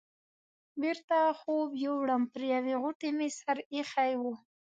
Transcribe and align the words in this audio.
بېرته 0.81 1.17
ژر 1.25 1.33
خوب 1.39 1.69
یووړم، 1.85 2.23
پر 2.31 2.41
یوې 2.53 2.75
غوټې 2.81 3.09
مې 3.17 3.29
سر 3.39 3.57
ایښی 3.73 4.13
و. 4.21 4.23